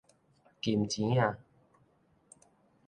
[0.59, 1.37] 金錢仔